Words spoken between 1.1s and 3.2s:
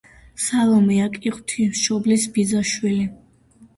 კი იყო ღვთისმშობლის ბიძაშვილი.